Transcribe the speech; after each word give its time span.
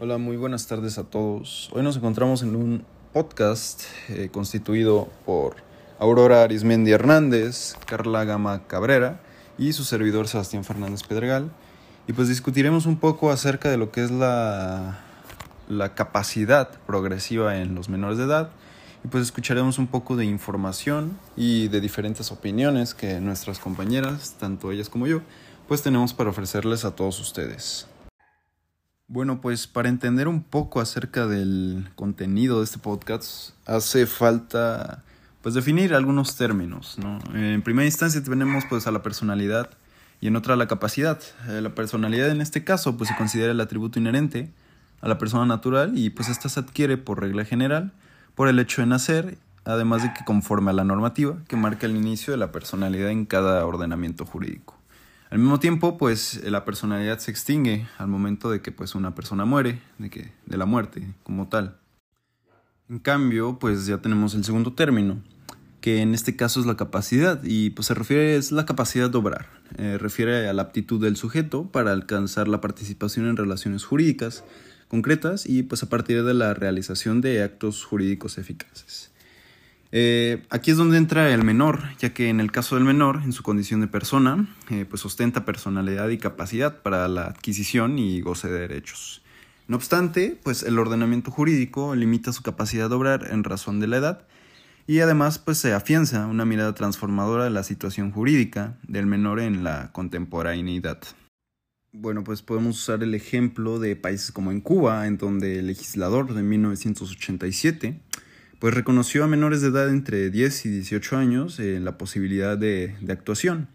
Hola, 0.00 0.16
muy 0.16 0.36
buenas 0.36 0.68
tardes 0.68 0.96
a 0.96 1.02
todos. 1.02 1.70
Hoy 1.72 1.82
nos 1.82 1.96
encontramos 1.96 2.44
en 2.44 2.54
un 2.54 2.84
podcast 3.12 3.82
eh, 4.08 4.28
constituido 4.30 5.08
por 5.26 5.56
Aurora 5.98 6.44
Arismendi 6.44 6.92
Hernández, 6.92 7.74
Carla 7.84 8.22
Gama 8.24 8.62
Cabrera 8.68 9.20
y 9.58 9.72
su 9.72 9.82
servidor 9.82 10.28
Sebastián 10.28 10.62
Fernández 10.62 11.02
Pedregal. 11.02 11.50
Y 12.06 12.12
pues 12.12 12.28
discutiremos 12.28 12.86
un 12.86 12.98
poco 12.98 13.32
acerca 13.32 13.70
de 13.70 13.76
lo 13.76 13.90
que 13.90 14.04
es 14.04 14.12
la, 14.12 15.00
la 15.68 15.96
capacidad 15.96 16.70
progresiva 16.86 17.56
en 17.56 17.74
los 17.74 17.88
menores 17.88 18.18
de 18.18 18.24
edad. 18.24 18.50
Y 19.04 19.08
pues 19.08 19.24
escucharemos 19.24 19.80
un 19.80 19.88
poco 19.88 20.14
de 20.14 20.24
información 20.24 21.18
y 21.36 21.66
de 21.66 21.80
diferentes 21.80 22.30
opiniones 22.30 22.94
que 22.94 23.18
nuestras 23.18 23.58
compañeras, 23.58 24.36
tanto 24.38 24.70
ellas 24.70 24.90
como 24.90 25.08
yo, 25.08 25.22
pues 25.66 25.82
tenemos 25.82 26.14
para 26.14 26.30
ofrecerles 26.30 26.84
a 26.84 26.94
todos 26.94 27.18
ustedes. 27.18 27.88
Bueno, 29.10 29.40
pues 29.40 29.66
para 29.66 29.88
entender 29.88 30.28
un 30.28 30.42
poco 30.42 30.82
acerca 30.82 31.26
del 31.26 31.88
contenido 31.94 32.58
de 32.58 32.64
este 32.64 32.78
podcast 32.78 33.54
hace 33.64 34.06
falta 34.06 35.02
pues 35.40 35.54
definir 35.54 35.94
algunos 35.94 36.36
términos, 36.36 36.98
¿no? 36.98 37.18
En 37.32 37.62
primera 37.62 37.86
instancia 37.86 38.22
tenemos 38.22 38.64
pues 38.68 38.86
a 38.86 38.90
la 38.90 39.02
personalidad 39.02 39.70
y 40.20 40.26
en 40.26 40.36
otra 40.36 40.56
la 40.56 40.68
capacidad. 40.68 41.18
Eh, 41.48 41.62
la 41.62 41.74
personalidad 41.74 42.28
en 42.28 42.42
este 42.42 42.64
caso 42.64 42.98
pues 42.98 43.08
se 43.08 43.16
considera 43.16 43.52
el 43.52 43.60
atributo 43.62 43.98
inherente 43.98 44.50
a 45.00 45.08
la 45.08 45.16
persona 45.16 45.46
natural 45.46 45.96
y 45.96 46.10
pues 46.10 46.28
esta 46.28 46.50
se 46.50 46.60
adquiere 46.60 46.98
por 46.98 47.18
regla 47.18 47.46
general 47.46 47.92
por 48.34 48.48
el 48.48 48.58
hecho 48.58 48.82
de 48.82 48.88
nacer, 48.88 49.38
además 49.64 50.02
de 50.02 50.12
que 50.12 50.26
conforme 50.26 50.70
a 50.70 50.74
la 50.74 50.84
normativa 50.84 51.38
que 51.48 51.56
marca 51.56 51.86
el 51.86 51.96
inicio 51.96 52.30
de 52.30 52.36
la 52.36 52.52
personalidad 52.52 53.08
en 53.08 53.24
cada 53.24 53.64
ordenamiento 53.64 54.26
jurídico. 54.26 54.77
Al 55.30 55.38
mismo 55.38 55.60
tiempo, 55.60 55.98
pues 55.98 56.42
la 56.44 56.64
personalidad 56.64 57.18
se 57.18 57.30
extingue 57.30 57.86
al 57.98 58.08
momento 58.08 58.50
de 58.50 58.62
que 58.62 58.72
pues 58.72 58.94
una 58.94 59.14
persona 59.14 59.44
muere, 59.44 59.80
de 59.98 60.08
que 60.08 60.32
de 60.46 60.56
la 60.56 60.64
muerte 60.64 61.06
como 61.22 61.48
tal. 61.48 61.78
En 62.88 62.98
cambio, 62.98 63.58
pues 63.58 63.84
ya 63.86 63.98
tenemos 63.98 64.34
el 64.34 64.44
segundo 64.44 64.72
término, 64.72 65.22
que 65.82 66.00
en 66.00 66.14
este 66.14 66.34
caso 66.34 66.60
es 66.60 66.66
la 66.66 66.78
capacidad 66.78 67.40
y 67.44 67.70
pues 67.70 67.86
se 67.88 67.94
refiere 67.94 68.36
es 68.36 68.52
la 68.52 68.64
capacidad 68.64 69.10
de 69.10 69.18
obrar. 69.18 69.46
Eh, 69.76 69.98
refiere 69.98 70.48
a 70.48 70.52
la 70.54 70.62
aptitud 70.62 71.02
del 71.02 71.16
sujeto 71.16 71.70
para 71.70 71.92
alcanzar 71.92 72.48
la 72.48 72.62
participación 72.62 73.26
en 73.26 73.36
relaciones 73.36 73.84
jurídicas 73.84 74.44
concretas 74.88 75.44
y 75.44 75.62
pues 75.62 75.82
a 75.82 75.90
partir 75.90 76.24
de 76.24 76.32
la 76.32 76.54
realización 76.54 77.20
de 77.20 77.42
actos 77.42 77.84
jurídicos 77.84 78.38
eficaces. 78.38 79.12
Eh, 79.90 80.44
aquí 80.50 80.70
es 80.70 80.76
donde 80.76 80.98
entra 80.98 81.32
el 81.32 81.44
menor, 81.44 81.80
ya 81.98 82.12
que 82.12 82.28
en 82.28 82.40
el 82.40 82.52
caso 82.52 82.74
del 82.74 82.84
menor, 82.84 83.22
en 83.24 83.32
su 83.32 83.42
condición 83.42 83.80
de 83.80 83.86
persona, 83.86 84.46
eh, 84.70 84.84
pues 84.88 85.04
ostenta 85.06 85.44
personalidad 85.44 86.10
y 86.10 86.18
capacidad 86.18 86.82
para 86.82 87.08
la 87.08 87.22
adquisición 87.22 87.98
y 87.98 88.20
goce 88.20 88.48
de 88.48 88.60
derechos. 88.60 89.22
No 89.66 89.76
obstante, 89.76 90.38
pues 90.42 90.62
el 90.62 90.78
ordenamiento 90.78 91.30
jurídico 91.30 91.94
limita 91.94 92.32
su 92.32 92.42
capacidad 92.42 92.88
de 92.88 92.94
obrar 92.94 93.28
en 93.30 93.44
razón 93.44 93.80
de 93.80 93.86
la 93.86 93.98
edad 93.98 94.26
y 94.86 95.00
además 95.00 95.38
pues 95.38 95.58
se 95.58 95.74
afianza 95.74 96.26
una 96.26 96.46
mirada 96.46 96.74
transformadora 96.74 97.44
de 97.44 97.50
la 97.50 97.62
situación 97.62 98.10
jurídica 98.10 98.78
del 98.86 99.06
menor 99.06 99.40
en 99.40 99.64
la 99.64 99.92
contemporaneidad. 99.92 100.98
Bueno, 101.92 102.24
pues 102.24 102.42
podemos 102.42 102.78
usar 102.78 103.02
el 103.02 103.14
ejemplo 103.14 103.78
de 103.78 103.96
países 103.96 104.32
como 104.32 104.52
en 104.52 104.60
Cuba, 104.60 105.06
en 105.06 105.18
donde 105.18 105.58
el 105.58 105.66
legislador 105.66 106.32
de 106.32 106.42
1987 106.42 108.00
pues 108.58 108.74
reconoció 108.74 109.24
a 109.24 109.28
menores 109.28 109.60
de 109.62 109.68
edad 109.68 109.88
entre 109.88 110.30
10 110.30 110.66
y 110.66 110.68
18 110.70 111.16
años 111.16 111.60
eh, 111.60 111.78
la 111.80 111.96
posibilidad 111.96 112.58
de, 112.58 112.96
actuación. 113.08 113.68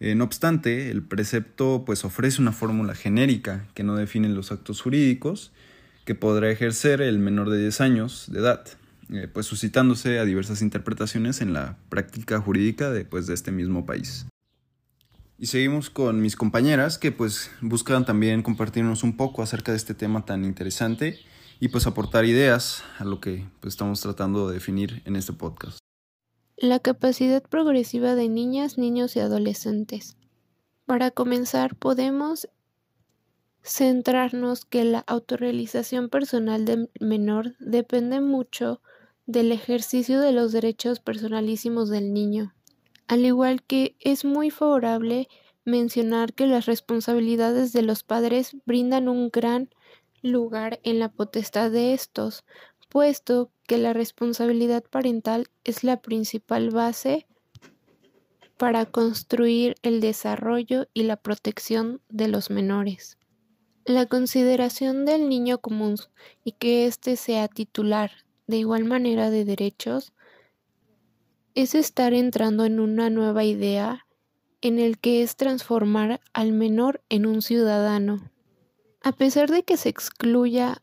Eh, 0.00 0.14
no 0.14 0.24
obstante, 0.24 0.90
el 0.90 1.02
precepto 1.02 1.84
pues 1.84 2.04
ofrece 2.04 2.40
una 2.40 2.52
fórmula 2.52 2.94
genérica 2.94 3.66
que 3.74 3.84
no 3.84 3.94
define 3.94 4.28
los 4.28 4.50
actos 4.50 4.80
jurídicos 4.80 5.52
que 6.04 6.14
podrá 6.14 6.50
ejercer 6.50 7.00
el 7.00 7.18
menor 7.18 7.50
de 7.50 7.60
10 7.60 7.80
años 7.80 8.26
de 8.32 8.40
edad, 8.40 8.64
eh, 9.12 9.28
pues 9.32 9.46
suscitándose 9.46 10.18
a 10.18 10.24
diversas 10.24 10.62
interpretaciones 10.62 11.40
en 11.40 11.52
la 11.52 11.76
práctica 11.88 12.40
jurídica 12.40 12.90
de, 12.90 13.04
pues, 13.04 13.26
de 13.26 13.34
este 13.34 13.52
mismo 13.52 13.86
país. 13.86 14.26
Y 15.38 15.46
seguimos 15.46 15.90
con 15.90 16.20
mis 16.20 16.36
compañeras 16.36 16.98
que 16.98 17.12
pues 17.12 17.50
buscan 17.60 18.04
también 18.04 18.42
compartirnos 18.42 19.02
un 19.02 19.16
poco 19.16 19.42
acerca 19.42 19.72
de 19.72 19.76
este 19.76 19.94
tema 19.94 20.24
tan 20.24 20.44
interesante 20.44 21.18
y 21.62 21.68
pues 21.68 21.86
aportar 21.86 22.24
ideas 22.24 22.82
a 22.98 23.04
lo 23.04 23.20
que 23.20 23.46
pues, 23.60 23.74
estamos 23.74 24.00
tratando 24.00 24.48
de 24.48 24.54
definir 24.54 25.00
en 25.04 25.14
este 25.14 25.32
podcast. 25.32 25.78
La 26.56 26.80
capacidad 26.80 27.40
progresiva 27.40 28.16
de 28.16 28.28
niñas, 28.28 28.78
niños 28.78 29.14
y 29.14 29.20
adolescentes. 29.20 30.16
Para 30.86 31.12
comenzar, 31.12 31.76
podemos 31.76 32.48
centrarnos 33.62 34.64
que 34.64 34.82
la 34.82 35.04
autorrealización 35.06 36.08
personal 36.08 36.64
del 36.64 36.90
menor 36.98 37.54
depende 37.60 38.20
mucho 38.20 38.80
del 39.26 39.52
ejercicio 39.52 40.18
de 40.18 40.32
los 40.32 40.50
derechos 40.50 40.98
personalísimos 40.98 41.90
del 41.90 42.12
niño, 42.12 42.56
al 43.06 43.24
igual 43.24 43.62
que 43.62 43.94
es 44.00 44.24
muy 44.24 44.50
favorable 44.50 45.28
mencionar 45.64 46.32
que 46.34 46.48
las 46.48 46.66
responsabilidades 46.66 47.72
de 47.72 47.82
los 47.82 48.02
padres 48.02 48.56
brindan 48.66 49.08
un 49.08 49.30
gran 49.30 49.70
lugar 50.22 50.80
en 50.82 50.98
la 50.98 51.10
potestad 51.10 51.70
de 51.70 51.92
estos, 51.92 52.44
puesto 52.88 53.50
que 53.66 53.78
la 53.78 53.92
responsabilidad 53.92 54.84
parental 54.84 55.48
es 55.64 55.84
la 55.84 56.00
principal 56.00 56.70
base 56.70 57.26
para 58.56 58.86
construir 58.86 59.74
el 59.82 60.00
desarrollo 60.00 60.86
y 60.94 61.02
la 61.02 61.16
protección 61.16 62.00
de 62.08 62.28
los 62.28 62.50
menores. 62.50 63.18
La 63.84 64.06
consideración 64.06 65.04
del 65.04 65.28
niño 65.28 65.58
común 65.58 65.96
y 66.44 66.52
que 66.52 66.86
éste 66.86 67.16
sea 67.16 67.48
titular 67.48 68.12
de 68.46 68.58
igual 68.58 68.84
manera 68.84 69.30
de 69.30 69.44
derechos 69.44 70.12
es 71.54 71.74
estar 71.74 72.14
entrando 72.14 72.64
en 72.64 72.78
una 72.78 73.10
nueva 73.10 73.44
idea 73.44 74.06
en 74.60 74.78
el 74.78 74.98
que 74.98 75.22
es 75.22 75.36
transformar 75.36 76.20
al 76.32 76.52
menor 76.52 77.02
en 77.08 77.26
un 77.26 77.42
ciudadano. 77.42 78.31
A 79.04 79.10
pesar 79.10 79.50
de 79.50 79.64
que 79.64 79.76
se 79.76 79.88
excluya 79.88 80.80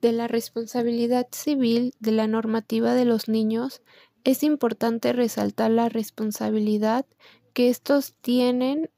de 0.00 0.12
la 0.12 0.28
responsabilidad 0.28 1.26
civil 1.32 1.92
de 1.98 2.12
la 2.12 2.28
normativa 2.28 2.94
de 2.94 3.04
los 3.04 3.28
niños, 3.28 3.82
es 4.22 4.44
importante 4.44 5.12
resaltar 5.12 5.72
la 5.72 5.88
responsabilidad 5.88 7.06
que 7.52 7.68
estos 7.68 8.14
tienen 8.20 8.90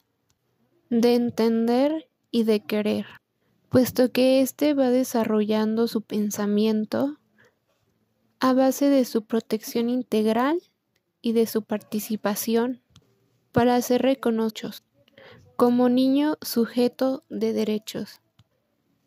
de 0.91 1.15
entender 1.15 2.11
y 2.31 2.43
de 2.45 2.61
querer, 2.61 3.07
puesto 3.71 4.13
que 4.13 4.43
éste 4.43 4.75
va 4.75 4.91
desarrollando 4.91 5.89
su 5.89 6.03
pensamiento 6.03 7.19
a 8.39 8.53
base 8.53 8.91
de 8.91 9.07
su 9.07 9.25
protección 9.25 9.89
integral 9.89 10.61
y 11.23 11.33
de 11.33 11.47
su 11.47 11.63
participación 11.63 12.83
para 13.53 13.81
ser 13.81 14.03
reconocidos 14.03 14.83
como 15.57 15.89
niño 15.89 16.37
sujeto 16.43 17.25
de 17.29 17.53
derechos. 17.53 18.22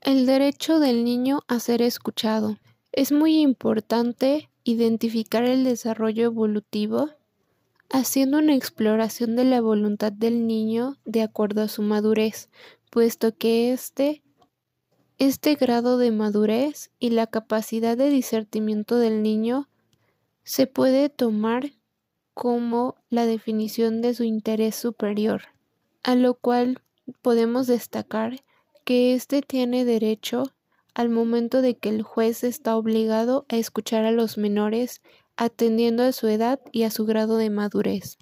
El 0.06 0.28
derecho 0.28 0.80
del 0.80 1.04
niño 1.04 1.40
a 1.48 1.60
ser 1.60 1.82
escuchado. 1.82 2.60
Es 2.92 3.12
muy 3.12 3.40
importante 3.40 4.52
identificar 4.64 5.44
el 5.46 5.64
desarrollo 5.64 6.26
evolutivo 6.26 7.10
haciendo 7.90 8.38
una 8.38 8.54
exploración 8.54 9.36
de 9.36 9.46
la 9.46 9.62
voluntad 9.62 10.12
del 10.12 10.46
niño 10.46 10.96
de 11.06 11.24
acuerdo 11.24 11.64
a 11.64 11.68
su 11.68 11.82
madurez, 11.82 12.50
puesto 12.92 13.36
que 13.36 13.74
este, 13.74 14.22
este 15.18 15.56
grado 15.56 15.98
de 15.98 16.12
madurez 16.12 16.92
y 17.00 17.10
la 17.10 17.26
capacidad 17.26 17.98
de 17.98 18.12
discernimiento 18.12 18.98
del 18.98 19.24
niño 19.24 19.70
se 20.44 20.68
puede 20.68 21.10
tomar 21.10 21.72
como 22.36 22.94
la 23.10 23.26
definición 23.26 24.04
de 24.04 24.14
su 24.14 24.24
interés 24.24 24.76
superior, 24.76 25.46
a 26.04 26.14
lo 26.14 26.36
cual 26.36 26.84
podemos 27.24 27.66
destacar 27.66 28.44
que 28.86 29.16
éste 29.16 29.42
tiene 29.42 29.84
derecho 29.84 30.44
al 30.94 31.10
momento 31.10 31.62
de 31.62 31.76
que 31.76 31.90
el 31.90 32.04
juez 32.04 32.44
está 32.44 32.78
obligado 32.78 33.46
a 33.50 33.58
escuchar 33.58 34.06
a 34.06 34.12
los 34.12 34.38
menores 34.38 35.02
atendiendo 35.38 36.04
a 36.04 36.12
su 36.12 36.28
edad 36.28 36.60
y 36.72 36.84
a 36.84 36.92
su 36.92 37.06
grado 37.06 37.38
de 37.38 37.50
madurez, 37.50 38.18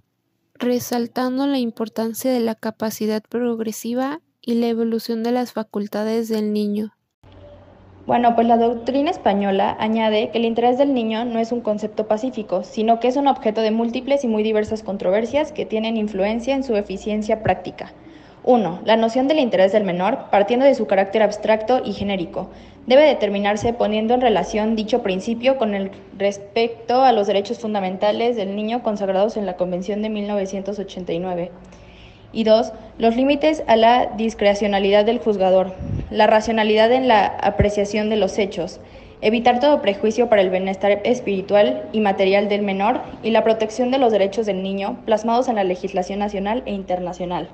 resaltando 0.55 1.45
la 1.45 1.59
importancia 1.59 2.31
de 2.31 2.39
la 2.39 2.55
capacidad 2.55 3.21
progresiva 3.21 4.21
y 4.41 4.55
la 4.55 4.67
evolución 4.67 5.21
de 5.21 5.33
las 5.33 5.51
facultades 5.51 6.29
del 6.29 6.53
niño. 6.53 6.93
Bueno, 8.05 8.35
pues 8.35 8.47
la 8.47 8.57
doctrina 8.57 9.11
española 9.11 9.77
añade 9.79 10.29
que 10.31 10.37
el 10.37 10.45
interés 10.45 10.77
del 10.77 10.93
niño 10.93 11.23
no 11.25 11.39
es 11.39 11.51
un 11.51 11.61
concepto 11.61 12.07
pacífico, 12.07 12.63
sino 12.63 12.99
que 12.99 13.07
es 13.09 13.15
un 13.15 13.27
objeto 13.27 13.61
de 13.61 13.71
múltiples 13.71 14.23
y 14.23 14.27
muy 14.27 14.43
diversas 14.43 14.81
controversias 14.81 15.51
que 15.51 15.65
tienen 15.65 15.95
influencia 15.95 16.55
en 16.55 16.63
su 16.63 16.75
eficiencia 16.75 17.43
práctica. 17.43 17.93
1. 18.45 18.79
La 18.83 18.97
noción 18.97 19.29
del 19.29 19.39
interés 19.39 19.71
del 19.71 19.85
menor, 19.85 20.25
partiendo 20.29 20.65
de 20.65 20.75
su 20.75 20.85
carácter 20.85 21.23
abstracto 21.23 21.81
y 21.83 21.93
genérico, 21.93 22.49
debe 22.85 23.03
determinarse 23.03 23.71
poniendo 23.71 24.13
en 24.13 24.21
relación 24.21 24.75
dicho 24.75 25.01
principio 25.01 25.57
con 25.57 25.73
el 25.73 25.91
respecto 26.17 27.03
a 27.03 27.13
los 27.13 27.27
derechos 27.27 27.59
fundamentales 27.59 28.35
del 28.35 28.55
niño 28.55 28.83
consagrados 28.83 29.37
en 29.37 29.45
la 29.45 29.55
Convención 29.55 30.01
de 30.01 30.09
1989. 30.09 31.51
Y 32.33 32.43
dos, 32.43 32.73
los 32.97 33.15
límites 33.15 33.63
a 33.67 33.77
la 33.77 34.07
discrecionalidad 34.17 35.05
del 35.05 35.19
juzgador, 35.19 35.73
la 36.09 36.27
racionalidad 36.27 36.91
en 36.91 37.07
la 37.07 37.25
apreciación 37.25 38.09
de 38.09 38.17
los 38.17 38.37
hechos, 38.39 38.81
evitar 39.21 39.61
todo 39.61 39.81
prejuicio 39.81 40.27
para 40.27 40.41
el 40.41 40.49
bienestar 40.49 40.99
espiritual 41.05 41.87
y 41.93 42.01
material 42.01 42.49
del 42.49 42.63
menor 42.63 43.01
y 43.21 43.31
la 43.31 43.45
protección 43.45 43.89
de 43.89 43.99
los 43.99 44.11
derechos 44.11 44.47
del 44.47 44.63
niño 44.63 44.97
plasmados 45.05 45.47
en 45.47 45.55
la 45.55 45.63
legislación 45.63 46.19
nacional 46.19 46.63
e 46.65 46.73
internacional. 46.73 47.47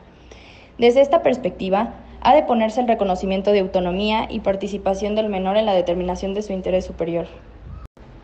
Desde 0.79 1.01
esta 1.01 1.21
perspectiva, 1.21 1.93
ha 2.21 2.33
de 2.33 2.43
ponerse 2.43 2.79
el 2.79 2.87
reconocimiento 2.87 3.51
de 3.51 3.59
autonomía 3.59 4.27
y 4.29 4.39
participación 4.39 5.13
del 5.13 5.27
menor 5.27 5.57
en 5.57 5.65
la 5.65 5.75
determinación 5.75 6.33
de 6.33 6.41
su 6.41 6.53
interés 6.53 6.85
superior. 6.85 7.27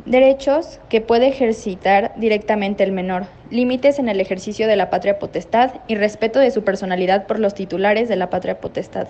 Derechos 0.06 0.80
que 0.88 1.02
puede 1.02 1.28
ejercitar 1.28 2.14
directamente 2.16 2.84
el 2.84 2.94
menor, 2.94 3.26
límites 3.50 4.00
en 4.00 4.08
el 4.08 4.22
ejercicio 4.22 4.68
de 4.68 4.78
la 4.78 4.90
patria 4.90 5.20
potestad 5.20 5.82
y 5.88 5.96
respeto 5.96 6.40
de 6.40 6.52
su 6.52 6.64
personalidad 6.64 7.28
por 7.28 7.40
los 7.40 7.56
titulares 7.56 8.08
de 8.08 8.16
la 8.16 8.30
patria 8.30 8.62
potestad. 8.62 9.08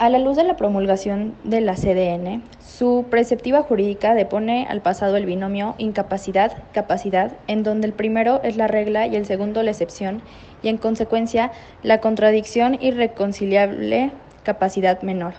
A 0.00 0.08
la 0.08 0.18
luz 0.18 0.34
de 0.34 0.44
la 0.44 0.56
promulgación 0.56 1.34
de 1.44 1.60
la 1.60 1.74
CDN, 1.74 2.42
su 2.58 3.04
preceptiva 3.10 3.62
jurídica 3.62 4.14
depone 4.14 4.66
al 4.66 4.80
pasado 4.80 5.18
el 5.18 5.26
binomio 5.26 5.74
incapacidad-capacidad, 5.76 7.32
en 7.48 7.62
donde 7.64 7.86
el 7.86 7.92
primero 7.92 8.40
es 8.42 8.56
la 8.56 8.66
regla 8.66 9.06
y 9.06 9.16
el 9.16 9.26
segundo 9.26 9.62
la 9.62 9.72
excepción, 9.72 10.22
y 10.62 10.68
en 10.68 10.78
consecuencia 10.78 11.52
la 11.82 12.00
contradicción 12.00 12.78
irreconciliable 12.80 14.10
capacidad 14.42 15.02
menor. 15.02 15.34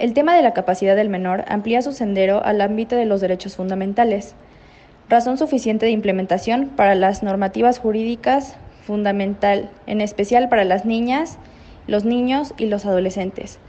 El 0.00 0.12
tema 0.12 0.34
de 0.34 0.42
la 0.42 0.54
capacidad 0.54 0.96
del 0.96 1.08
menor 1.08 1.44
amplía 1.46 1.80
su 1.80 1.92
sendero 1.92 2.44
al 2.44 2.62
ámbito 2.62 2.96
de 2.96 3.04
los 3.04 3.20
derechos 3.20 3.54
fundamentales, 3.54 4.34
razón 5.08 5.38
suficiente 5.38 5.86
de 5.86 5.92
implementación 5.92 6.70
para 6.70 6.96
las 6.96 7.22
normativas 7.22 7.78
jurídicas 7.78 8.56
fundamental, 8.84 9.70
en 9.86 10.00
especial 10.00 10.48
para 10.48 10.64
las 10.64 10.84
niñas, 10.84 11.38
los 11.86 12.04
niños 12.04 12.54
y 12.56 12.66
los 12.66 12.86
adolescentes. 12.86 13.60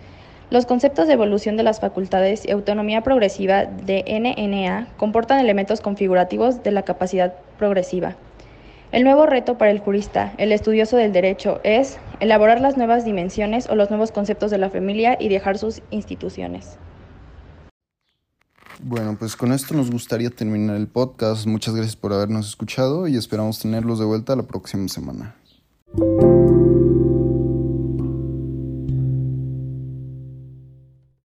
Los 0.52 0.66
conceptos 0.66 1.08
de 1.08 1.14
evolución 1.14 1.58
de 1.58 1.64
las 1.64 1.80
facultades 1.80 2.46
y 2.46 2.52
autonomía 2.52 3.02
progresiva 3.02 3.66
de 3.66 4.04
NNA 4.08 4.90
comportan 4.98 5.40
elementos 5.40 5.82
configurativos 5.82 6.62
de 6.62 6.72
la 6.72 6.84
capacidad 6.84 7.34
progresiva. 7.58 8.16
El 8.92 9.04
nuevo 9.04 9.26
reto 9.26 9.58
para 9.58 9.72
el 9.72 9.80
jurista, 9.80 10.34
el 10.38 10.52
estudioso 10.52 10.98
del 10.98 11.12
derecho, 11.12 11.60
es 11.64 11.98
elaborar 12.20 12.62
las 12.62 12.78
nuevas 12.78 13.04
dimensiones 13.04 13.68
o 13.70 13.76
los 13.76 13.90
nuevos 13.90 14.12
conceptos 14.12 14.52
de 14.52 14.60
la 14.60 14.70
familia 14.70 15.18
y 15.20 15.30
dejar 15.30 15.58
sus 15.58 15.82
instituciones. 15.90 16.78
Bueno, 18.84 19.18
pues 19.18 19.36
con 19.36 19.52
esto 19.52 19.74
nos 19.74 19.90
gustaría 19.90 20.30
terminar 20.30 20.76
el 20.76 20.88
podcast. 20.88 21.48
Muchas 21.48 21.76
gracias 21.76 21.96
por 21.96 22.14
habernos 22.14 22.48
escuchado 22.48 23.08
y 23.08 23.18
esperamos 23.18 23.60
tenerlos 23.60 24.00
de 24.00 24.06
vuelta 24.06 24.36
la 24.36 24.44
próxima 24.44 24.88
semana. 24.88 25.36